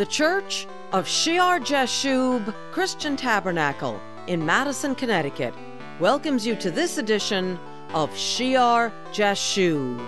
[0.00, 5.52] The Church of Shear Jashub Christian Tabernacle in Madison, Connecticut
[5.98, 7.58] welcomes you to this edition
[7.92, 10.00] of Shear Jashub,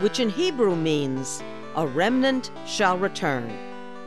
[0.00, 1.42] which in Hebrew means
[1.76, 3.50] a remnant shall return.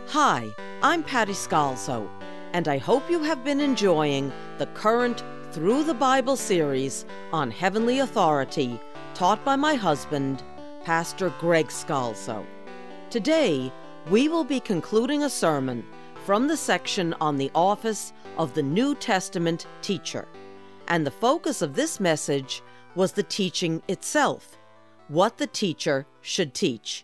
[0.10, 0.54] Hi,
[0.84, 2.08] I'm Patty Scalzo,
[2.54, 7.04] and I hope you have been enjoying the current Through the Bible series
[7.34, 8.80] on heavenly authority
[9.16, 10.44] taught by my husband,
[10.84, 12.46] Pastor Greg Scalzo.
[13.10, 13.74] Today,
[14.10, 15.84] we will be concluding a sermon
[16.26, 20.28] from the section on the office of the New Testament teacher.
[20.88, 22.62] And the focus of this message
[22.94, 24.58] was the teaching itself,
[25.08, 27.04] what the teacher should teach.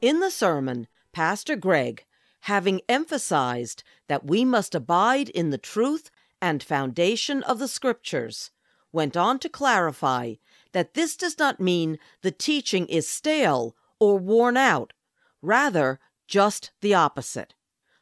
[0.00, 2.04] In the sermon, Pastor Greg,
[2.42, 8.52] having emphasized that we must abide in the truth and foundation of the Scriptures,
[8.92, 10.34] went on to clarify
[10.72, 14.92] that this does not mean the teaching is stale or worn out.
[15.42, 15.98] Rather,
[16.28, 17.54] just the opposite.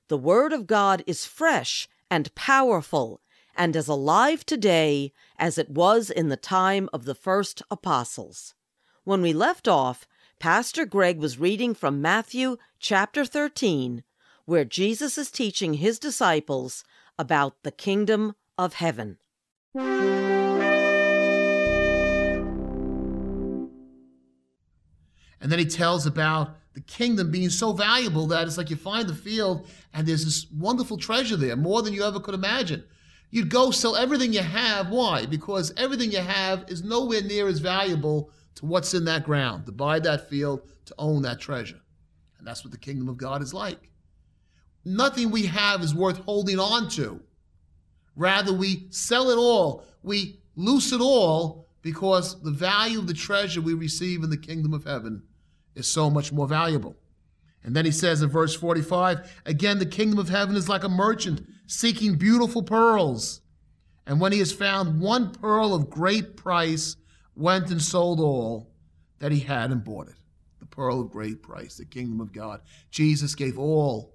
[0.08, 3.22] The Word of God is fresh and powerful
[3.56, 8.54] and as alive today as it was in the time of the first apostles.
[9.04, 10.06] When we left off,
[10.38, 14.04] Pastor Greg was reading from Matthew chapter 13,
[14.44, 16.84] where Jesus is teaching his disciples
[17.18, 19.16] about the kingdom of heaven.
[25.40, 29.08] And then he tells about the kingdom being so valuable that it's like you find
[29.08, 32.84] the field and there's this wonderful treasure there, more than you ever could imagine.
[33.30, 34.90] You'd go sell everything you have.
[34.90, 35.24] Why?
[35.24, 39.72] Because everything you have is nowhere near as valuable to what's in that ground, to
[39.72, 41.80] buy that field, to own that treasure.
[42.38, 43.90] And that's what the kingdom of God is like.
[44.84, 47.22] Nothing we have is worth holding on to.
[48.16, 53.62] Rather, we sell it all, we loose it all because the value of the treasure
[53.62, 55.22] we receive in the kingdom of heaven
[55.76, 56.96] is so much more valuable.
[57.62, 60.88] And then he says in verse 45 again, the kingdom of heaven is like a
[60.88, 63.40] merchant seeking beautiful pearls.
[64.06, 66.96] And when he has found one pearl of great price,
[67.34, 68.70] went and sold all
[69.18, 70.14] that he had and bought it.
[70.60, 72.60] The pearl of great price, the kingdom of God.
[72.90, 74.14] Jesus gave all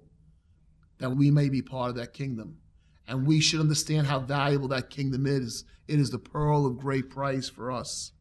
[0.98, 2.58] that we may be part of that kingdom.
[3.06, 5.64] And we should understand how valuable that kingdom is.
[5.88, 8.12] It is the pearl of great price for us.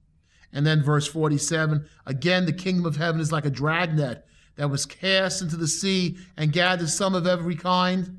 [0.53, 4.25] And then verse 47 again, the kingdom of heaven is like a dragnet
[4.55, 8.17] that was cast into the sea and gathered some of every kind.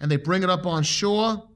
[0.00, 1.48] And they bring it up on shore,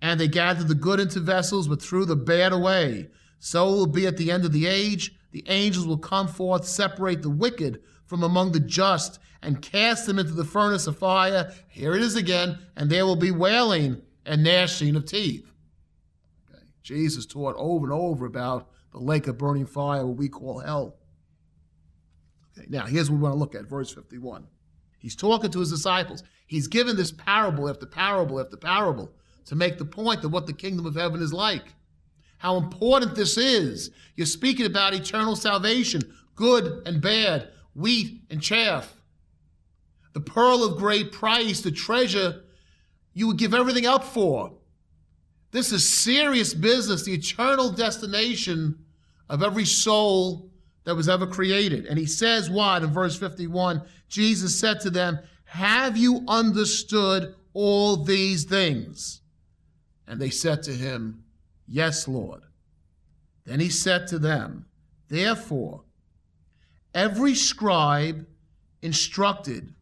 [0.00, 3.08] and they gather the good into vessels, but threw the bad away.
[3.38, 5.12] So it will be at the end of the age.
[5.32, 10.18] The angels will come forth, separate the wicked from among the just, and cast them
[10.18, 11.52] into the furnace of fire.
[11.68, 15.50] Here it is again, and there will be wailing and gnashing of teeth.
[16.48, 16.62] Okay.
[16.82, 20.96] Jesus taught over and over about the lake of burning fire, what we call hell.
[22.56, 22.66] Okay.
[22.70, 24.46] Now, here's what we want to look at verse 51.
[24.98, 26.22] He's talking to his disciples.
[26.46, 29.12] He's given this parable after parable after parable
[29.44, 31.74] to make the point of what the kingdom of heaven is like.
[32.38, 33.90] How important this is.
[34.14, 36.00] You're speaking about eternal salvation,
[36.34, 39.02] good and bad, wheat and chaff.
[40.14, 42.44] The pearl of great price, the treasure
[43.12, 44.54] you would give everything up for.
[45.50, 48.78] This is serious business, the eternal destination
[49.28, 50.50] of every soul
[50.84, 51.86] that was ever created.
[51.86, 53.82] And he says what in verse 51?
[54.08, 59.20] Jesus said to them, Have you understood all these things?
[60.06, 61.24] And they said to him,
[61.66, 62.42] Yes, Lord.
[63.44, 64.66] Then he said to them,
[65.08, 65.82] Therefore,
[66.94, 68.26] every scribe
[68.82, 69.74] instructed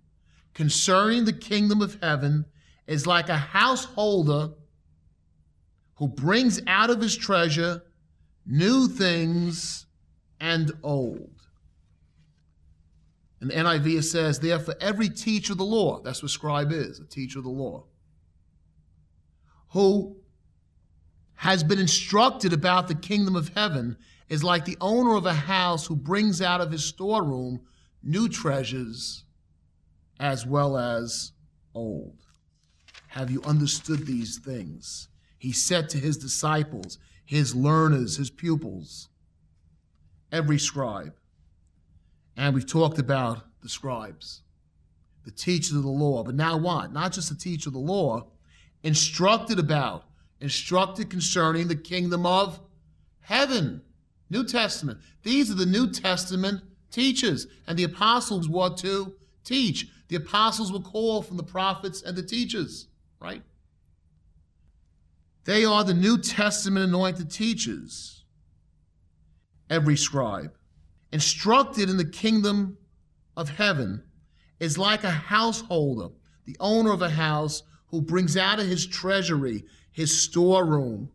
[0.55, 2.47] concerning the kingdom of heaven
[2.87, 4.51] is like a householder
[5.97, 7.83] who brings out of his treasure
[8.47, 9.87] new things
[10.41, 11.31] and old.
[13.41, 17.05] And the NIV says, therefore, every teacher of the law, that's what scribe is, a
[17.05, 17.85] teacher of the law,
[19.71, 20.17] who
[21.35, 23.97] has been instructed about the kingdom of heaven
[24.29, 27.61] is like the owner of a house who brings out of his storeroom
[28.03, 29.25] new treasures
[30.21, 31.33] as well as
[31.75, 32.17] old.
[33.09, 35.09] Have you understood these things?
[35.39, 39.09] He said to his disciples, his learners, his pupils,
[40.31, 41.15] every scribe.
[42.37, 44.43] And we've talked about the scribes,
[45.25, 46.23] the teachers of the law.
[46.23, 46.93] But now what?
[46.93, 48.27] Not just the teacher of the law,
[48.83, 50.05] instructed about
[50.41, 52.61] instructed concerning the kingdom of
[53.21, 53.83] heaven.
[54.31, 54.99] New Testament.
[55.23, 57.47] These are the New Testament teachers.
[57.67, 59.89] And the apostles were to teach.
[60.09, 62.89] The apostles were called from the prophets and the teachers,
[63.21, 63.43] right?
[65.45, 68.25] They are the New Testament anointed teachers.
[69.69, 70.57] Every scribe,
[71.13, 72.79] instructed in the kingdom
[73.37, 74.05] of heaven,
[74.61, 76.09] is like a householder.
[76.47, 81.09] the owner of a house who brings out of his treasury, his storeroom,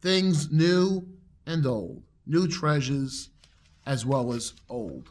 [0.00, 1.06] things new
[1.46, 3.30] and old, new treasures
[3.84, 5.08] as well as old.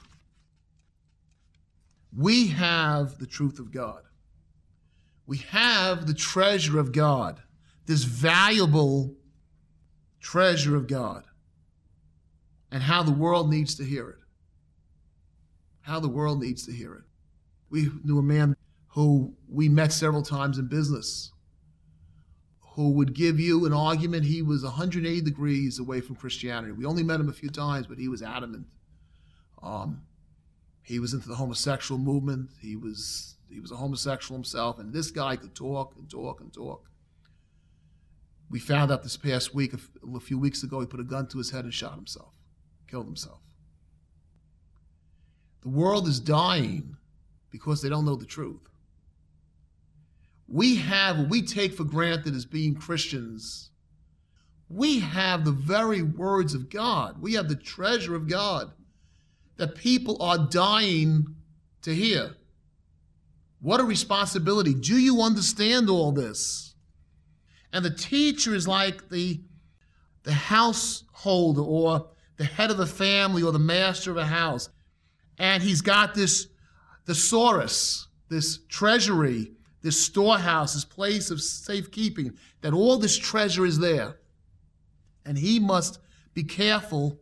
[2.16, 4.02] We have the truth of God.
[5.26, 7.42] We have the treasure of God,
[7.86, 9.16] this valuable
[10.20, 11.24] treasure of God,
[12.72, 14.20] and how the world needs to hear it.
[15.82, 17.04] How the world needs to hear it.
[17.70, 18.56] We knew a man
[18.90, 21.32] who we met several times in business
[22.76, 26.74] who would give you an argument he was 180 degrees away from Christianity.
[26.74, 28.68] We only met him a few times, but he was adamant.
[29.64, 30.02] Um,
[30.82, 32.50] he was into the homosexual movement.
[32.62, 36.52] He was he was a homosexual himself, and this guy could talk and talk and
[36.52, 36.90] talk.
[38.50, 41.38] We found out this past week, a few weeks ago, he put a gun to
[41.38, 42.34] his head and shot himself,
[42.88, 43.40] killed himself.
[45.62, 46.96] The world is dying
[47.52, 48.62] because they don't know the truth.
[50.48, 53.72] We have what we take for granted as being Christians.
[54.70, 57.22] We have the very words of God.
[57.22, 58.72] We have the treasure of God
[59.58, 61.26] that people are dying
[61.82, 62.36] to hear.
[63.60, 64.74] What a responsibility.
[64.74, 66.65] Do you understand all this?
[67.76, 69.42] And the teacher is like the,
[70.24, 72.08] the householder or
[72.38, 74.70] the head of the family or the master of a house.
[75.38, 76.48] And he's got this
[77.06, 79.52] thesaurus, this treasury,
[79.82, 82.32] this storehouse, this place of safekeeping,
[82.62, 84.20] that all this treasure is there.
[85.26, 86.00] And he must
[86.34, 87.20] be careful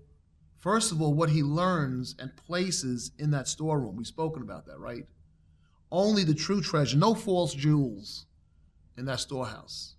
[0.63, 3.97] First of all, what he learns and places in that storeroom.
[3.97, 5.05] We've spoken about that, right?
[5.91, 8.27] Only the true treasure, no false jewels
[8.95, 9.97] in that storehouse.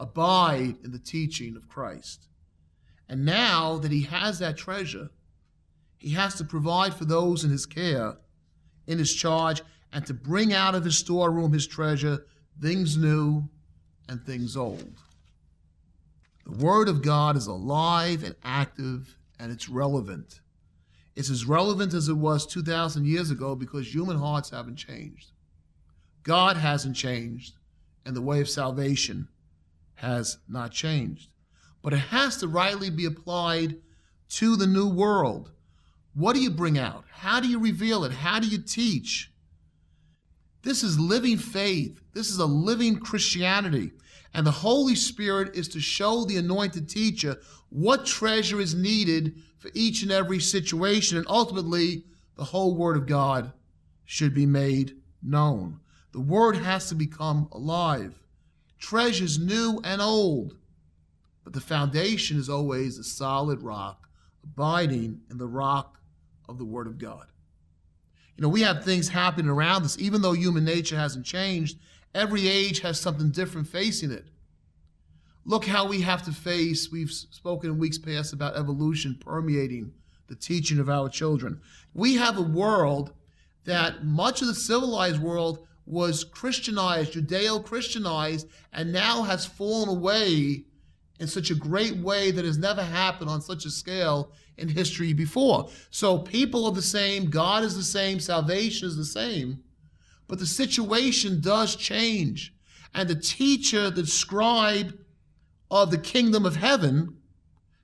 [0.00, 2.26] Abide in the teaching of Christ.
[3.06, 5.10] And now that he has that treasure,
[5.98, 8.16] he has to provide for those in his care,
[8.86, 9.60] in his charge,
[9.92, 12.24] and to bring out of his storeroom his treasure,
[12.62, 13.46] things new
[14.08, 15.02] and things old.
[16.46, 20.40] The Word of God is alive and active and it's relevant.
[21.14, 25.32] It's as relevant as it was 2,000 years ago because human hearts haven't changed.
[26.22, 27.56] God hasn't changed,
[28.06, 29.28] and the way of salvation
[30.00, 31.28] has not changed.
[31.82, 33.76] But it has to rightly be applied
[34.30, 35.50] to the new world.
[36.14, 37.04] What do you bring out?
[37.10, 38.12] How do you reveal it?
[38.12, 39.30] How do you teach?
[40.62, 42.00] This is living faith.
[42.12, 43.92] This is a living Christianity.
[44.34, 47.38] And the Holy Spirit is to show the anointed teacher
[47.70, 51.18] what treasure is needed for each and every situation.
[51.18, 52.04] And ultimately,
[52.36, 53.52] the whole Word of God
[54.04, 55.80] should be made known.
[56.12, 58.19] The Word has to become alive.
[58.80, 60.56] Treasures new and old.
[61.44, 64.08] But the foundation is always a solid rock,
[64.42, 66.00] abiding in the rock
[66.48, 67.26] of the Word of God.
[68.36, 71.78] You know, we have things happening around us, even though human nature hasn't changed,
[72.14, 74.28] every age has something different facing it.
[75.44, 79.92] Look how we have to face, we've spoken in weeks past about evolution permeating
[80.28, 81.60] the teaching of our children.
[81.92, 83.12] We have a world
[83.64, 90.64] that much of the civilized world was Christianized, Judeo Christianized, and now has fallen away
[91.18, 95.12] in such a great way that has never happened on such a scale in history
[95.12, 95.68] before.
[95.90, 99.62] So people are the same, God is the same, salvation is the same,
[100.28, 102.54] but the situation does change.
[102.94, 104.96] And the teacher, the scribe,
[105.70, 107.16] of the kingdom of heaven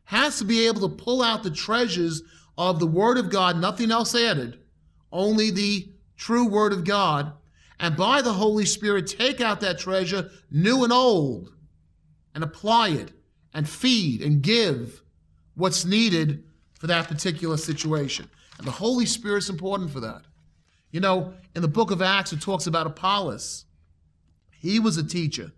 [0.04, 2.23] has to be able to pull out the treasures
[2.59, 4.59] of the Word of God, nothing else added,
[5.12, 7.33] only the true Word of God,
[7.78, 11.52] and by the Holy Spirit take out that treasure, new and old,
[12.35, 13.12] and apply it
[13.52, 15.02] and feed and give
[15.54, 16.45] what's needed
[16.78, 18.28] for that particular situation.
[18.59, 20.23] And the Holy Spirit's important for that.
[20.90, 23.64] You know, in the book of Acts, it talks about Apollos.
[24.50, 25.52] He was a teacher.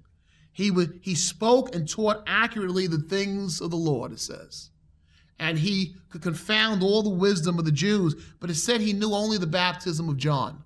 [0.52, 4.70] He, would, he spoke and taught accurately the things of the Lord, it says.
[5.38, 9.12] And he could confound all the wisdom of the Jews, but it said he knew
[9.12, 10.64] only the baptism of John.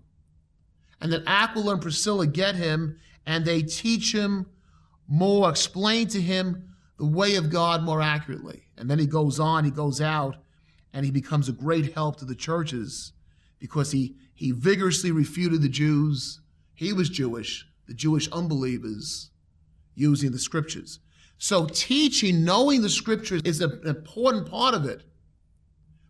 [1.03, 4.47] And then Aquila and Priscilla get him and they teach him
[5.09, 8.69] more, explain to him the way of God more accurately.
[8.79, 10.37] And then he goes on, he goes out,
[10.93, 13.13] and he becomes a great help to the churches
[13.59, 16.41] because he, he vigorously refuted the Jews.
[16.73, 19.31] He was Jewish, the Jewish unbelievers
[19.97, 21.01] using the scriptures.
[21.37, 25.03] So teaching, knowing the scriptures is an important part of it.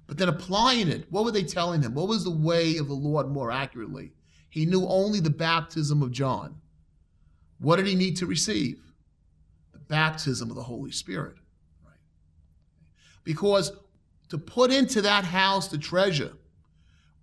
[0.07, 1.95] But then applying it, what were they telling him?
[1.95, 4.13] What was the way of the Lord more accurately?
[4.53, 6.61] He knew only the baptism of John.
[7.59, 8.83] What did he need to receive?
[9.73, 11.37] The baptism of the Holy Spirit.
[11.83, 11.97] Right?
[13.25, 13.73] Because
[14.29, 16.35] to put into that house the treasure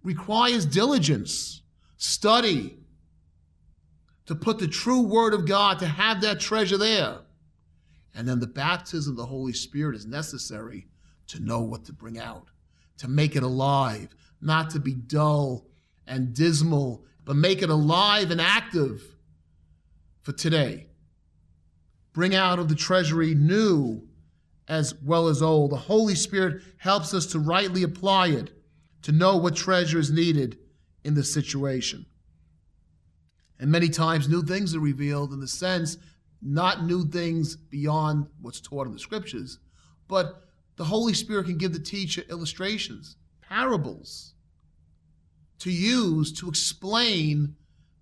[0.02, 1.62] requires diligence,
[1.98, 2.80] study,
[4.26, 7.20] to put the true word of God, to have that treasure there.
[8.16, 10.88] And then the baptism of the Holy Spirit is necessary
[11.28, 12.48] to know what to bring out,
[12.98, 15.68] to make it alive, not to be dull
[16.08, 19.04] and dismal, but make it alive and active
[20.22, 20.88] for today.
[22.12, 24.02] Bring out of the treasury new
[24.68, 25.70] as well as old.
[25.70, 28.50] The Holy Spirit helps us to rightly apply it,
[29.04, 30.58] to know what treasure is needed
[31.04, 32.08] in the situation.
[33.60, 35.98] And many times, new things are revealed in the sense,
[36.42, 39.60] not new things beyond what's taught in the scriptures,
[40.08, 44.34] but the Holy Spirit can give the teacher illustrations, parables
[45.60, 47.56] to use to explain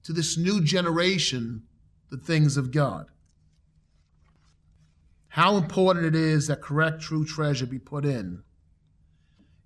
[0.04, 1.64] to this new generation
[2.10, 3.08] the things of God.
[5.30, 8.44] How important it is that correct, true treasure be put in.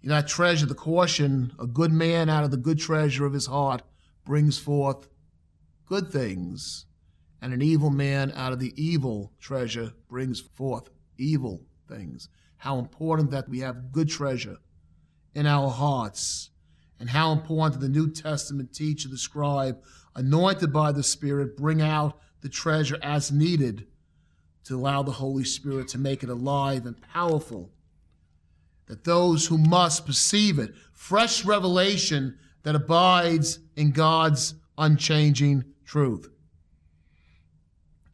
[0.01, 3.33] You know, that treasure, the caution, a good man out of the good treasure of
[3.33, 3.83] his heart
[4.25, 5.07] brings forth
[5.85, 6.85] good things,
[7.41, 12.29] and an evil man out of the evil treasure brings forth evil things.
[12.57, 14.57] How important that we have good treasure
[15.33, 16.50] in our hearts,
[17.01, 19.81] and how important the New Testament teacher, the scribe,
[20.15, 23.87] anointed by the Spirit, bring out the treasure as needed
[24.65, 27.71] to allow the Holy Spirit to make it alive and powerful.
[28.85, 36.29] That those who must perceive it, fresh revelation that abides in God's unchanging truth.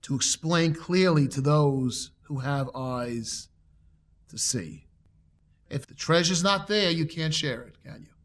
[0.04, 3.50] To explain clearly to those who have eyes
[4.30, 4.88] to see.
[5.70, 8.17] If the treasure's not there, you can't share it, can you?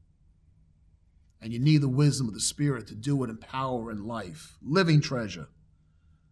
[1.42, 4.56] And you need the wisdom of the Spirit to do it in power and life.
[4.62, 5.48] Living treasure.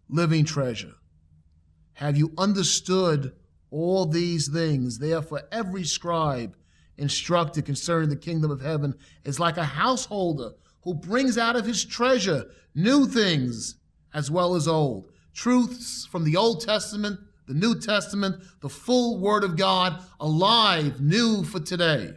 [0.08, 0.94] Living treasure.
[1.94, 3.32] Have you understood
[3.70, 4.98] all these things?
[4.98, 6.56] Therefore, every scribe
[6.96, 10.52] instructed concerning the kingdom of heaven is like a householder
[10.84, 13.76] who brings out of his treasure new things
[14.14, 15.10] as well as old.
[15.34, 21.42] Truths from the Old Testament, the New Testament, the full Word of God, alive, new
[21.42, 22.12] for today.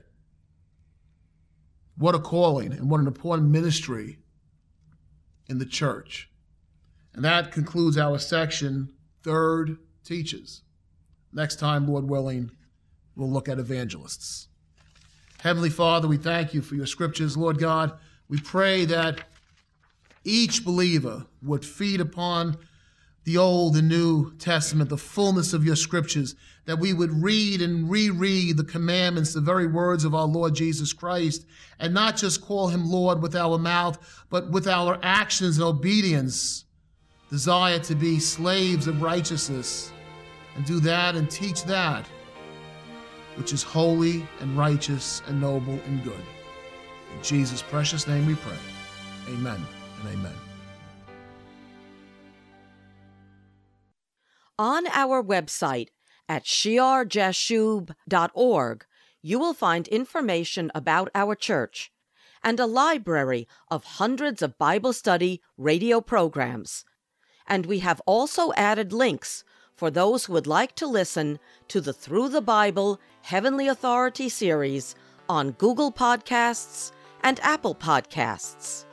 [2.03, 4.17] What a calling and what an important ministry
[5.48, 6.29] in the church.
[7.13, 8.91] And that concludes our section,
[9.24, 10.63] Third Teaches.
[11.31, 12.51] Next time, Lord willing,
[13.15, 14.50] we'll look at evangelists.
[15.39, 17.93] Heavenly Father, we thank you for your scriptures, Lord God.
[18.27, 19.22] We pray that
[20.25, 22.57] each believer would feed upon
[23.24, 27.89] the Old and New Testament, the fullness of your scriptures, that we would read and
[27.89, 31.46] reread the commandments, the very words of our Lord Jesus Christ,
[31.80, 36.65] and not just call him Lord with our mouth, but with our actions and obedience,
[37.30, 39.92] desire to be slaves of righteousness,
[40.56, 42.06] and do that and teach that
[43.36, 46.13] which is holy and righteous and noble and good.
[46.13, 48.58] In Jesus' precious name we pray.
[49.30, 49.62] Amen
[50.01, 50.43] and amen.
[54.60, 55.88] On our website
[56.29, 58.86] at shearjashub.org,
[59.22, 61.91] you will find information about our church
[62.43, 66.83] and a library of hundreds of Bible study radio programs.
[67.48, 69.43] And we have also added links
[69.75, 74.93] for those who would like to listen to the Through the Bible Heavenly Authority series
[75.27, 76.91] on Google Podcasts
[77.24, 78.86] and Apple Podcasts.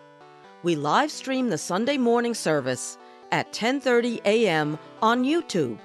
[0.63, 2.97] We live stream the Sunday morning service
[3.33, 4.79] at 10:30 a.m.
[5.03, 5.79] on YouTube,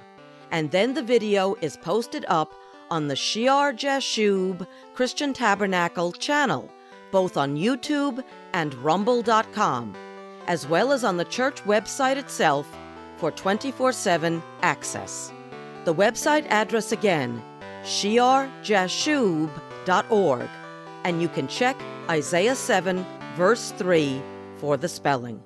[0.50, 2.54] and then the video is posted up
[2.90, 6.70] on the Shear Jashub Christian Tabernacle channel,
[7.10, 8.22] both on YouTube
[8.52, 9.96] and rumble.com,
[10.46, 12.68] as well as on the church website itself
[13.16, 15.32] for 24/7 access.
[15.84, 17.42] The website address again,
[17.82, 20.48] shearjashub.org,
[21.04, 21.76] and you can check
[22.10, 24.22] Isaiah 7 verse 3
[24.58, 25.40] for the spelling.